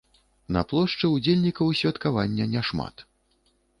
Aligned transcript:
На 0.55 0.61
плошчы 0.69 1.11
ўдзельнікаў 1.11 1.75
святкавання 1.81 2.51
няшмат. 2.55 2.95